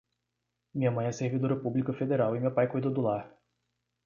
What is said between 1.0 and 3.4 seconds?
é servidora pública federal e meu pai cuida do lar